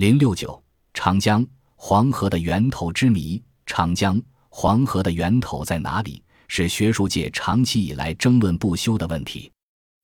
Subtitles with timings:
[0.00, 0.58] 零六九，
[0.94, 1.46] 长江
[1.76, 3.38] 黄河的源头之谜。
[3.66, 6.24] 长江黄河的源头在哪里？
[6.48, 9.52] 是学术界长期以来争论不休的问题。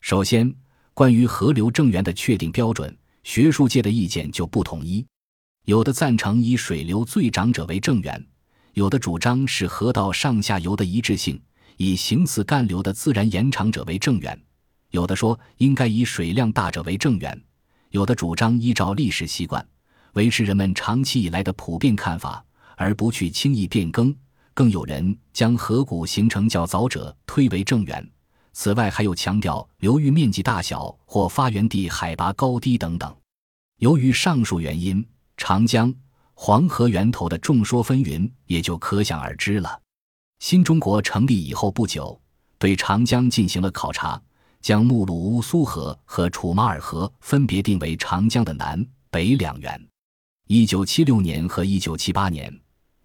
[0.00, 0.50] 首先，
[0.94, 5.04] 关于河流正源的确定标准，学术界的意见就不统一。
[5.66, 8.26] 有的赞成以水流最长者为正源，
[8.72, 11.38] 有的主张是河道上下游的一致性，
[11.76, 14.34] 以形似干流的自然延长者为正源；
[14.88, 17.36] 有的说应该以水量大者为正源；
[17.90, 19.62] 有的主张依照历史习惯，
[20.12, 22.44] 维持人们长期以来的普遍看法，
[22.76, 24.14] 而不去轻易变更。
[24.54, 28.06] 更有人将河谷形成较早者推为正源。
[28.52, 33.16] 此外，还有强调流域面积大小或发源地海拔高低等等。
[33.78, 35.02] 由于上述原因，
[35.38, 35.92] 长江、
[36.34, 39.80] 黄河源头的众说纷纭也就可想而知了。
[40.40, 42.20] 新中国成立以后不久，
[42.58, 44.20] 对长江进行了考察，
[44.60, 49.91] 将木鲁乌苏河和楚马尔河分别定为长江的南北两源。
[50.48, 52.52] 一九七六年和一九七八年，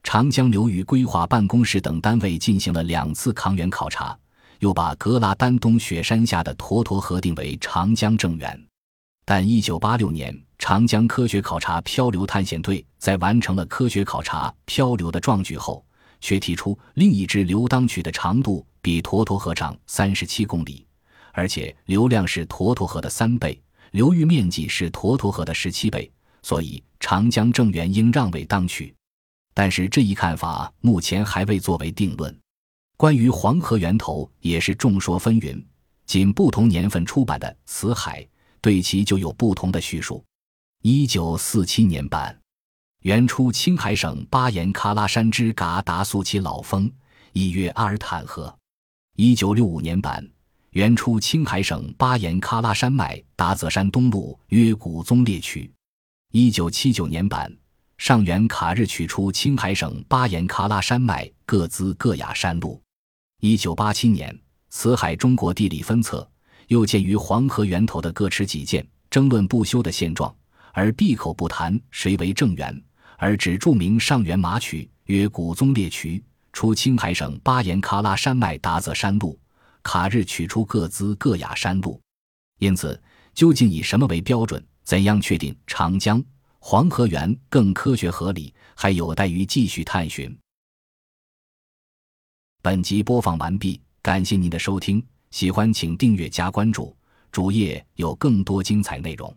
[0.03, 4.17] 长江流域规划办公室等单位进行了两次抗源考察。
[4.59, 8.59] 又把格拉丹东雪山下的沱沱河定为长江正源，
[9.23, 15.85] 但1986年，长江科学考察漂流探险队在完成了科学考察漂流的壮举后，
[16.19, 20.85] 却提出另一支流当渠的长度比沱沱河长37公里，
[21.33, 26.11] 而且流量是沱沱河的三倍，流域面积是沱沱河的十七倍，
[26.47, 28.95] 所以长江正源应让位当渠。
[29.53, 32.33] 但是这一看法目前还未作为定论。
[32.95, 35.61] 关于黄河源头也是众说纷纭，
[36.05, 38.23] 仅不同年份出版的《辞海》
[38.61, 40.23] 对其就有不同的叙述。
[40.83, 42.39] 一九四七年版，
[43.01, 46.89] 原出青海省巴颜喀拉山之嘎达苏旗老峰，
[47.33, 48.57] 亦曰阿尔坦河。
[49.17, 50.25] 一九六五年版，
[50.69, 55.69] 原出青海省巴颜喀拉山脉达泽山东麓，约古宗列渠。
[56.33, 57.49] 一九七九年版，
[57.97, 62.81] 上源卡日取出青海省巴颜喀拉山脉各兹各雅山路。
[63.39, 64.29] 一九八七年，
[64.69, 66.19] 《辞海中国地理分册》
[66.67, 70.35] 又鉴于黄河源头的各持己见、争论不休的现状，
[70.73, 72.83] 而闭口不谈谁为正源，
[73.17, 76.21] 而只注明上源马曲曰古宗列渠，
[76.51, 79.39] 出青海省巴颜喀拉山脉达泽山路，
[79.81, 82.01] 卡日取出各兹各雅山路。
[82.59, 83.01] 因此，
[83.33, 86.23] 究竟以什么为标准，怎样确定长江、
[86.59, 90.33] 黄河源更科学合理，还有待于继续探寻。
[92.61, 96.95] 本集播放完毕，感谢您的收听，喜欢请订阅加关注，
[97.33, 99.35] 主页有更多精彩内容。